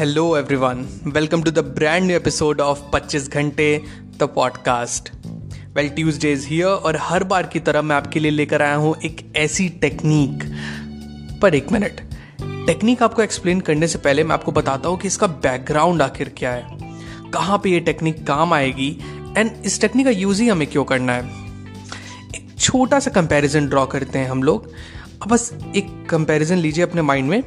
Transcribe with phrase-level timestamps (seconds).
[0.00, 3.82] hello everyone welcome to the brand new episode of 25 Ghante
[4.18, 5.08] the podcast
[5.76, 8.94] well Tuesday is here और हर बार की तरह मैं आपके लिए लेकर आया हूँ
[9.04, 10.44] एक ऐसी टेक्निक
[11.42, 12.00] पर एक मिनट
[12.66, 16.52] टेक्निक आपको एक्सप्लेन करने से पहले मैं आपको बताता हूँ कि इसका बैकग्राउंड आखिर क्या
[16.52, 16.66] है.
[17.34, 18.90] कहाँ पे ये टेक्निक काम आएगी
[19.36, 21.26] एंड इस टेक्निक का यूज़ ही हमें क्यों करना है?
[22.34, 24.72] एक छोटा सा कंपैरिजन ड्रॉ करते हैं हम लोग.
[25.22, 27.42] अब बस एक कंपैरिजन लीजिए अपने माइंड में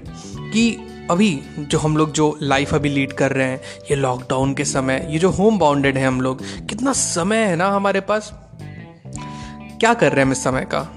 [0.52, 4.66] कि अभी जो हम लोग जो लाइफ अभी लीड कर रहे हैं, ये लॉकडाउन के
[4.66, 8.34] समय, ये जो होम बाउंडेड है हम लोग, कितना समय है ना हमारे पास?
[9.80, 10.96] क्या कर रहे हैं इस समय का?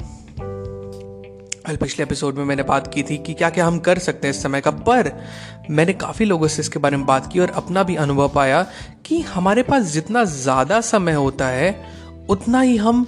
[1.66, 4.34] कल पिछले एपिसोड में मैंने बात की थी कि क्या क्या हम कर सकते हैं
[4.34, 5.24] इस समय का, पर
[5.70, 8.66] मैंने काफ़ी लोगों से इसके बारे में बात की और अपना भी अनुभव पाया
[9.06, 11.84] कि हमारे पास जितना ज़्यादा समय होता है,
[12.28, 13.06] उतना ही हम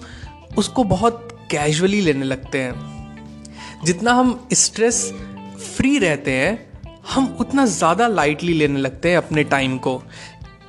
[0.59, 2.89] उसको बहुत कैजुअली लेने लगते हैं।
[3.85, 5.13] जितना हम स्ट्रेस
[5.77, 6.68] फ्री रहते हैं
[7.09, 10.01] हम उतना ज़्यादा लाइटली लेने लगते हैं अपने टाइम को।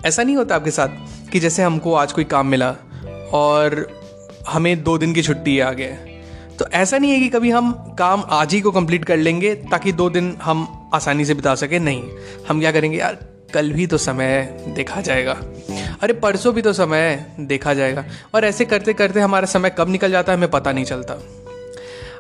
[0.06, 2.70] ऐसा नहीं होता आपके साथ कि जैसे हमको आज कोई काम मिला
[3.34, 3.86] और
[4.50, 5.96] हमें दो दिन की छुट्टी आ गया
[6.58, 9.92] तो ऐसा नहीं है कि कभी हम काम आज ही को कंप्लीट कर लेंगे ताकि
[9.92, 12.04] दो दिन हम आसानी से बिता सकें। नहीं,
[12.50, 13.18] हम क्या करेंगे, यार,
[13.54, 15.32] कल भी तो समय है देखा जाएगा।
[16.02, 19.90] अरे, परसों भी तो समय है देखा जाएगा। और ऐसे करते करते हमारा समय कब
[19.90, 21.14] निकल जाता है हमें पता नहीं चलता।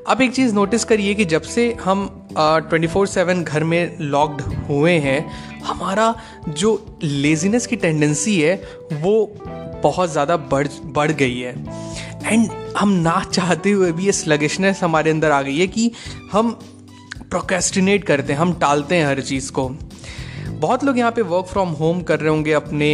[0.08, 4.42] अब एक चीज़ नोटिस करिए कि जब से हम ट्वेंटी फोर सेवन घर में लॉक्ड
[4.68, 5.20] हुए हैं,
[5.60, 6.14] हमारा
[6.50, 8.56] जो लेजीनेस की टेंडेंसी है,
[8.94, 9.36] वो
[9.84, 11.54] बहुत ज़्यादा बढ़ बढ़ गई है।
[12.24, 15.92] एंड हम ना चाहते हुए भी ये स्लगिशनेस हमारे अंदर आ गई है कि
[16.32, 16.52] हम
[17.22, 19.70] प्रोकेस्टिनेट करते हैं, हम टालते हैं हर चीज़ को।
[20.52, 22.90] बहुत लोग यहाँ पे वर्क फ्रॉम होम कर रहे होंगे अपने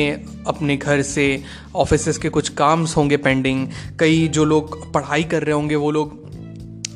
[0.47, 1.43] अपने घर से
[1.75, 3.67] ऑफ़िस के कुछ काम्स होंगे पेंडिंग
[3.99, 6.23] कई जो लोग पढ़ाई कर रहे होंगे, वो लोग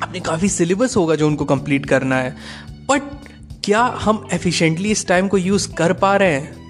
[0.02, 2.36] अपने काफ़ी सिलेबस होगा जो उनको कंप्लीट करना है।
[2.88, 3.02] बट
[3.64, 6.60] क्या हम एफिशिएंटली इस टाइम को यूज़ कर पा रहे हैं?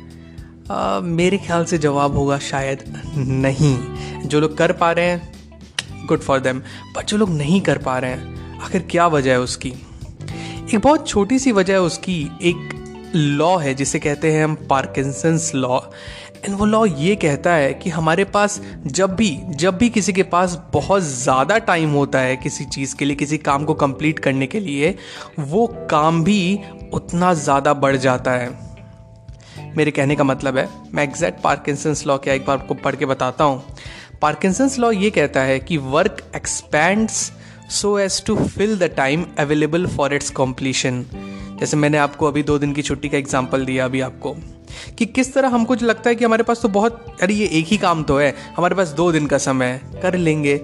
[0.70, 3.78] आ, मेरे ख्याल से जवाब होगा शायद नहीं।
[4.28, 5.32] जो लोग कर पा रहे हैं
[6.06, 6.58] गुड फॉर देम
[6.96, 9.72] बट जो लोग नहीं कर पा रहे हैं आखिर क्या वजह है उसकी?
[10.74, 12.76] एक बहुत छोटी सी वजह है उसकी। एक
[13.14, 15.80] लॉ है जिसे कहते हैं हम पार्किंसंस लॉ
[16.44, 20.22] एंड वो लॉ ये कहता है कि हमारे पास जब भी जब भी किसी के
[20.24, 24.46] पास बहुत ज़्यादा टाइम होता है किसी चीज़ के लिए, किसी काम को कंप्लीट करने
[24.46, 24.94] के लिए,
[25.40, 26.58] वो काम भी
[26.94, 28.58] उतना ज़्यादा बढ़ जाता है।
[29.76, 33.06] मेरे कहने का मतलब है, मैं एग्जैक्ट पार्किंसंस लॉ क्या एक बार आपको पढ़ के
[33.06, 33.62] बताता हूँ।
[34.22, 37.30] पार्किंसंस लॉ ये कहता है कि work expands
[37.72, 41.04] so as to fill the time available for its completion
[41.60, 44.36] जैसे मैंने आपको अभी दो दिन की छुट्टी का एग्ज़ाम्पल दिया अभी आपको।
[44.98, 47.66] कि किस तरह हमको जो लगता है कि हमारे पास तो बहुत, अरे ये एक
[47.66, 50.54] ही काम तो है, हमारे पास दो दिन का समय है, कर लेंगे।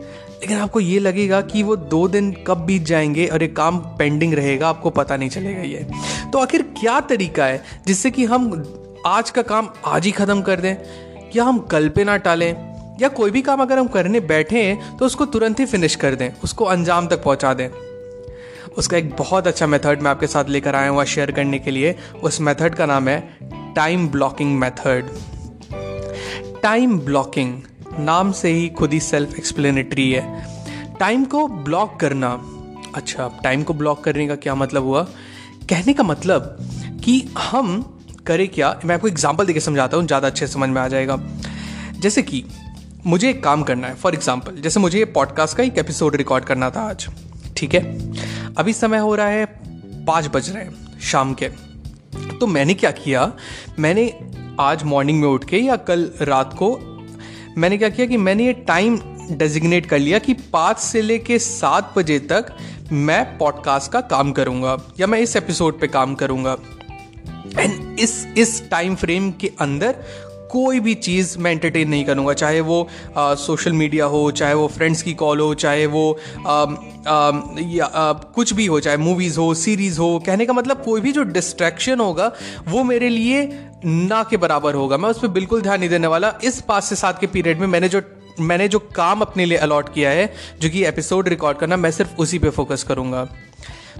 [0.41, 4.34] लेकिन आपको ये लगेगा कि वो दो दिन कब बीत जाएँगे और ये काम पेंडिंग
[4.34, 5.87] रहेगा, आपको पता नहीं चलेगा ये।
[6.33, 8.53] तो आखिर क्या तरीका है जिससे कि हम
[9.06, 10.77] आज का काम आज ही ख़त्म कर दें?
[11.37, 12.55] या हम कल पे ना टालें?
[13.00, 16.15] या कोई भी काम अगर हम करने बैठे हैं तो उसको तुरंत ही फिनिश कर
[16.15, 17.69] दें, उसको अंजाम तक पहुँचा दें।
[18.78, 21.94] उसका एक बहुत अच्छा मेथड मैं आपके साथ लेकर आया हुआ शेयर करने के लिए।
[22.22, 25.10] उस मेथड का नाम है time blocking method
[26.62, 27.60] time blocking
[27.98, 32.31] नाम से ही खुद ही सेल्फ एक्सप्लेनेटरी है। टाइम को ब्लॉक करना
[32.94, 35.03] अच्छा टाइम को ब्लॉक करने का क्या मतलब हुआ?
[35.70, 36.56] कहने का मतलब
[37.04, 37.82] कि हम
[38.26, 38.78] करें क्या?
[38.84, 41.19] मैं आपको एग्ज़ाम्पल देकर समझाता हूँ, ज़्यादा अच्छे समझ में आ जाएगा।
[41.98, 42.44] जैसे कि
[43.06, 46.44] मुझे एक काम करना है फॉर एग्ज़ाम्पल जैसे मुझे ये पॉडकास्ट का एक एपिसोड रिकॉर्ड
[46.44, 47.06] करना था आज,
[47.56, 47.82] ठीक है?
[48.58, 49.44] अभी समय हो रहा है,
[50.06, 51.49] पाँच बज रहे हैं शाम के।
[52.38, 53.32] तो मैंने क्या किया,
[53.79, 54.12] मैंने
[54.61, 56.76] आज मॉर्निंग में उठ के या कल रात को,
[57.58, 58.99] मैंने क्या किया कि मैंने ये टाइम
[59.31, 62.56] डेजिग्नेट कर लिया कि पाँच से लेके सात बजे तक
[62.93, 66.56] मैं पॉडकास्ट का काम करूँगा या मैं इस एपिसोड पे काम करूँगा।
[67.59, 69.94] एंड इस इस टाइम फ्रेम के अंदर
[70.50, 72.87] कोई भी चीज़ मैं एंटरटेन नहीं करूँगा चाहे वो
[73.19, 76.04] सोशल मीडिया हो चाहे वो फ्रेंड्स की कॉल हो चाहे वो
[76.46, 80.82] आ, आ, या आ, कुछ भी हो चाहे मूवीज़ हो सीरीज़ हो कहने का मतलब
[80.82, 82.32] कोई भी जो डिस्ट्रैक्शन होगा
[82.69, 83.43] वो मेरे लिए
[83.84, 86.96] ना के बराबर होगा। मैं उस पर बिल्कुल ध्यान नहीं देने वाला। इस पाँच से
[86.96, 88.02] सात के पीरियड में मैंने जो
[88.40, 92.16] मैंने जो काम अपने लिए अलॉट किया है जो कि एपिसोड रिकॉर्ड करना मैं सिर्फ़
[92.19, 93.25] उसी पे फोकस करूँगा।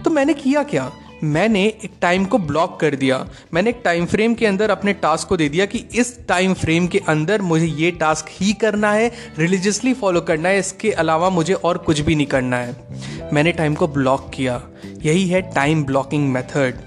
[0.04, 0.90] तो मैंने किया क्या?
[1.24, 3.18] मैंने एक टाइम को ब्लॉक कर दिया।
[3.54, 6.86] मैंने एक टाइम फ्रेम के अंदर अपने टास्क को दे दिया कि इस टाइम फ्रेम
[6.86, 11.54] के अंदर मुझे ये टास्क ही करना है रिलीजियसली फॉलो करना है, इसके अलावा मुझे
[11.54, 14.62] और कुछ भी नहीं करना है। मैंने टाइम को ब्लॉक किया।
[15.04, 16.80] यही है टाइम ब्लॉकिंग मेथड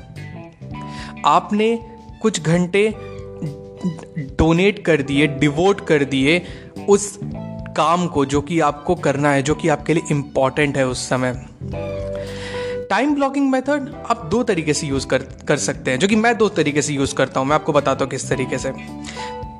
[1.25, 1.77] आपने
[2.21, 2.87] कुछ घंटे
[4.37, 6.41] डोनेट कर दिए डिवोट कर दिए
[6.89, 7.17] उस
[7.77, 11.45] काम को जो कि आपको करना है, जो कि आपके लिए इंपॉर्टेंट है उस समय।
[12.89, 16.37] टाइम ब्लॉकिंग मेथड आप दो तरीके से यूज़ कर कर सकते हैं जो कि मैं
[16.37, 18.71] दो तरीके से यूज़ करता हूँ मैं आपको बताता हूँ किस तरीके से।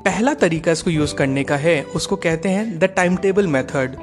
[0.04, 2.84] पहला तरीका इसको यूज़ करने का है उसको कहते हैं the
[3.16, 3.96] timetable method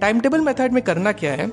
[0.20, 1.50] timetable method में करना क्या है?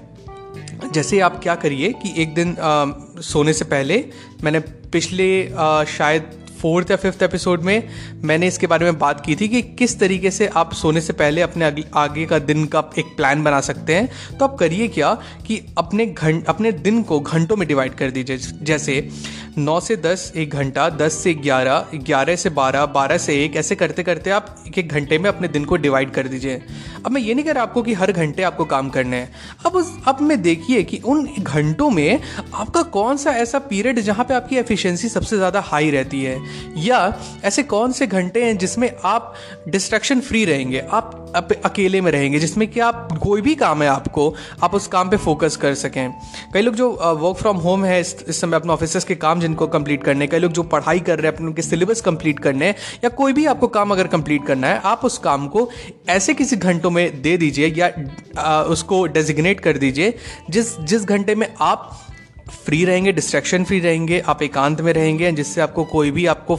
[0.94, 2.86] जैसे आप क्या करिए कि एक दिन आ,
[3.22, 4.06] सोने से पहले
[4.44, 4.60] मैंने
[4.94, 7.90] पिछले आ, शायद फोर्थ या फिफ्थ एपिसोड में
[8.24, 11.42] मैंने इसके बारे में बात की थी कि किस तरीके से आप सोने से पहले
[11.42, 11.66] अपने
[11.96, 15.14] आगे का दिन का एक प्लान बना सकते हैं। तो आप करिए क्या
[15.48, 19.10] कि अपने घंट अपने दिन को घंटों में डिवाइड कर दीजिए। जैसे
[19.58, 23.76] नौ से दस एक घंटा, दस से ग्यारह ग्यारह से बारह बारह से एक, ऐसे
[23.76, 26.62] करते करते आप एक एक घंटे में अपने दिन को डिवाइड कर दीजिए।
[27.06, 29.32] अब मैं ये नहीं कह रहा आपको कि हर घंटे आपको काम करने हैं।
[29.66, 32.20] अब उस, अब मैं देखिए कि उन घंटों में
[32.54, 36.38] आपका कौन सा ऐसा पीरियड जहाँ पे आपकी एफिशिएंसी सबसे ज़्यादा हाई रहती है?
[36.78, 39.34] या ऐसे कौन से घंटे हैं जिसमें आप
[39.68, 40.80] डिस्ट्रैक्शन फ्री रहेंगे?
[40.80, 41.22] आप
[41.66, 45.18] अकेले में रहेंगे जिसमें कि आप कोई भी काम है आपको आप उस काम पे
[45.18, 46.13] फोकस कर सकें।
[46.54, 50.04] कई लोग जो वर्क फ्रॉम होम है इस, समय अपने ऑफ़िस के काम जिनको कंप्लीट
[50.04, 52.69] करने कई लोग जो पढ़ाई कर रहे हैं अपने उनके सिलेबस कंप्लीट करने
[53.04, 55.69] या कोई भी आपको काम अगर कंप्लीट करना है आप उस काम को
[56.10, 57.92] ऐसे किसी घंटों में दे दीजिए या
[58.38, 60.18] आ, उसको डेजिग्नेट कर दीजिए
[60.50, 62.00] जिस जिस घंटे में आप
[62.48, 66.56] फ्री रहेंगे डिस्ट्रैक्शन फ्री रहेंगे, आप एकांत में रहेंगे जिससे आपको कोई भी आपको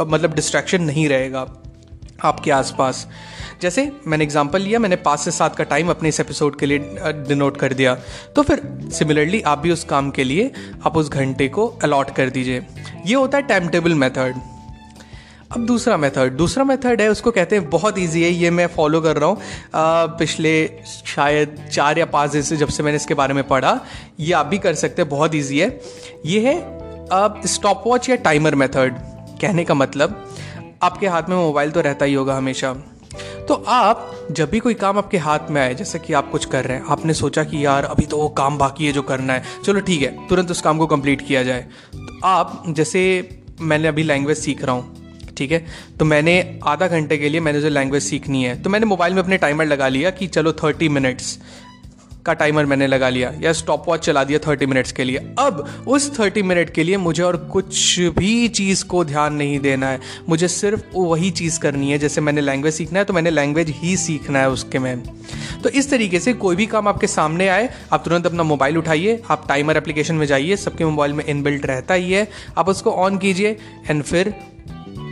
[0.00, 1.46] मतलब डिस्ट्रैक्शन नहीं रहेगा
[2.24, 3.06] आपके आसपास।
[3.62, 6.78] जैसे मैंने एग्जांपल लिया, मैंने पाँच से सात का टाइम अपने इस एपिसोड के लिए
[7.28, 7.94] डिनोट कर दिया।
[8.36, 10.50] तो फिर सिमिलरली आप भी उस काम के लिए,
[10.86, 12.66] आप उस घंटे को अलॉट कर दीजिए।
[13.06, 14.40] ये होता है टाइम टेबल मेथड
[15.50, 19.00] अब दूसरा मेथड दूसरा मेथड है, उसको कहते हैं बहुत इजी है, ये मैं फॉलो
[19.00, 19.38] कर रहा हूँ।
[20.18, 20.52] पिछले
[21.06, 23.80] शायद चार या पाँच दिन से जब से मैंने इसके बारे में पढ़ा,
[24.20, 25.80] ये आप भी कर सकते हैं, बहुत इजी है।
[26.26, 26.54] ये है
[27.12, 28.98] अब स्टॉप वॉच या टाइमर मेथड
[29.40, 30.30] कहने का मतलब
[30.82, 32.72] आपके हाथ में मोबाइल तो रहता ही होगा हमेशा।
[33.48, 36.64] तो आप, जब भी कोई काम आपके हाथ में आए, जैसे कि आप कुछ कर
[36.64, 39.42] रहे हैं, आपने सोचा कि यार, अभी तो वो काम बाकी है जो करना है,
[39.64, 43.02] चलो ठीक है, तुरंत उस काम को कंप्लीट किया जाए। तो आप, जैसे
[43.60, 44.99] मैंने अभी लैंग्वेज सीख रहा हूँ
[45.40, 45.64] ठीक है?
[45.98, 46.34] तो मैंने
[46.66, 49.66] आधा घंटे के लिए मैंने जो लैंग्वेज सीखनी है। तो मैंने मोबाइल में अपने टाइमर
[49.66, 51.38] लगा लिया कि चलो थर्टी मिनट्स
[52.26, 55.84] का टाइमर मैंने लगा लिया या स्टॉप वॉच चला दिया थर्टी मिनट्स के लिए। अब
[55.88, 60.00] उस थर्टी मिनट के लिए मुझे और कुछ भी चीज़ को ध्यान नहीं देना है।
[60.28, 63.96] मुझे सिर्फ़ वही चीज़ करनी है जैसे मैंने लैंग्वेज सीखना है तो मैंने लैंग्वेज ही
[63.96, 65.02] सीखना है उसके में।
[65.62, 69.20] तो इस तरीके से कोई भी काम आपके सामने आए, आप तुरंत अपना मोबाइल उठाइए,
[69.30, 72.28] आप टाइमर एप्लीकेशन में जाइए, सबके मोबाइल में इनबिल्ट रहता ही है।
[72.58, 73.56] आप उसको ऑन कीजिए
[73.90, 74.34] एंड फिर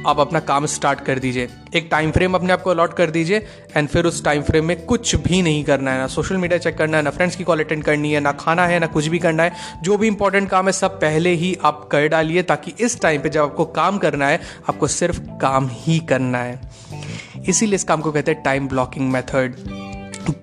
[0.09, 3.47] आप अपना काम स्टार्ट कर दीजिए। एक टाइम फ्रेम अपने आप को अलॉट कर दीजिए
[3.77, 6.77] एंड फिर उस टाइम फ्रेम में कुछ भी नहीं करना है। ना सोशल मीडिया चेक
[6.79, 9.19] करना है, ना फ्रेंड्स की कॉल अटेंड करनी है, ना खाना है, ना कुछ भी
[9.19, 9.53] करना है।
[9.83, 13.29] जो भी इंपॉर्टेंट काम है, सब पहले ही आप कर डालिए ताकि इस टाइम पर
[13.29, 16.61] जब आपको काम करना है, आपको सिर्फ़ काम ही करना है।
[17.49, 19.55] इसीलिए इस काम को कहते हैं टाइम ब्लॉकिंग मेथड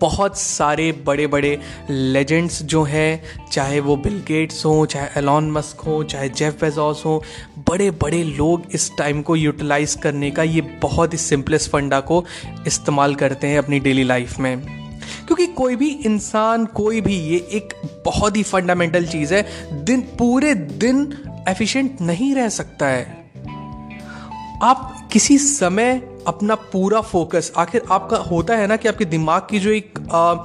[0.02, 5.80] बहुत सारे बड़े बड़े लेजेंड्स जो हैं, चाहे वो बिल गेट्स हों, चाहे एलॉन मस्क
[5.80, 7.24] हो, चाहे जेफ बेजॉस हो
[7.70, 12.26] बड़े बड़े लोग इस टाइम को यूटिलाइज करने का ये बहुत ही सिंपलेस्ट फंडा को
[12.68, 14.62] इस्तेमाल करते हैं अपनी डेली लाइफ में।
[15.28, 19.46] क्योंकि कोई भी इंसान, कोई भी ये एक बहुत ही फंडामेंटल चीज़ है,
[19.86, 21.18] दिन, पूरे दिन
[21.50, 23.32] एफिशिएंट नहीं रह सकता है।
[24.64, 29.60] आप किसी समय अपना पूरा फोकस आखिर आपका होता है ना कि आपके दिमाग की
[29.60, 30.36] जो एक आ,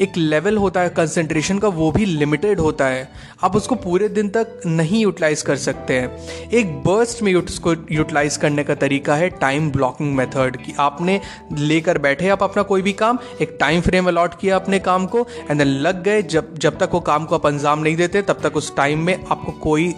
[0.00, 3.08] एक लेवल होता है कंसंट्रेशन का वो भी लिमिटेड होता है।
[3.44, 8.36] आप उसको पूरे दिन तक नहीं यूटिलाइज कर सकते हैं। एक बर्स्ट में उसको यूटिलाइज
[8.36, 11.20] करने का तरीका है टाइम ब्लॉकिंग मेथड कि। आपने
[11.52, 15.26] लेकर बैठे आप अपना कोई भी काम एक टाइम फ्रेम अलॉट किया अपने काम को
[15.50, 18.40] एंड देन लग गए जब जब तक वो काम को आप अंजाम नहीं देते तब
[18.42, 19.94] तक उस टाइम में आपको कोई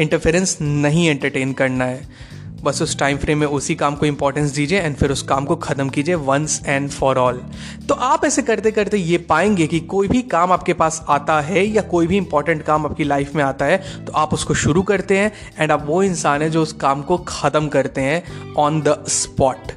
[0.00, 2.32] इंटरफेरेंस नहीं एंटरटेन करना है।
[2.64, 5.56] बस उस टाइम फ्रेम में उसी काम को इंपॉर्टेंस दीजिए एंड फिर उस काम को
[5.56, 7.40] ख़त्म कीजिए वंस एंड फॉर ऑल
[7.88, 11.66] तो आप ऐसे करते करते ये पाएँगे कि कोई भी काम आपके पास आता है
[11.66, 15.18] या कोई भी इंपॉर्टेंट काम आपकी लाइफ में आता है तो आप उसको शुरू करते
[15.18, 19.04] हैं एंड आप वो इंसान है जो उस काम को ख़त्म करते हैं ऑन द
[19.08, 19.72] स्पॉट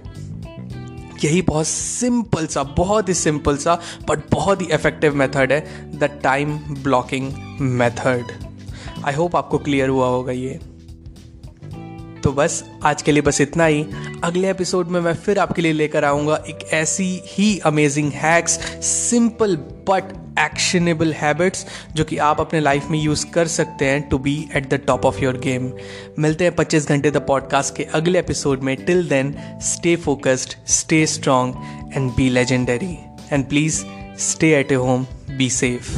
[1.23, 3.79] यही बहुत सिंपल सा, बहुत ही सिंपल सा
[4.09, 5.59] बट बहुत ही इफ़ेक्टिव मेथड है
[5.99, 8.31] the time blocking method
[9.05, 10.59] I hope आपको क्लियर हुआ होगा ये.
[12.27, 13.85] तो बस, आज के लिए बस इतना ही।
[14.23, 18.51] अगले एपिसोड में मैं फिर आपके लिए लेकर आऊँगा एक ऐसी ही amazing hacks
[18.85, 20.03] simple but
[20.39, 21.65] actionable habits
[21.95, 25.05] जो कि आप अपने लाइफ में यूज़ कर सकते हैं to be at the top
[25.05, 25.73] of your game
[26.19, 31.05] मिलते हैं 25 घंटे द पॉडकास्ट के अगले एपिसोड में। Till then stay focused stay
[31.05, 31.53] strong
[31.93, 32.97] and be legendary
[33.31, 33.85] and please
[34.19, 35.07] stay at a home
[35.37, 35.97] be safe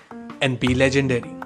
[0.41, 1.40] and be legendary.